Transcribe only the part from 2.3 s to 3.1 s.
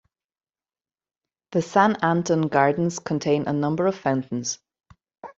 Gardens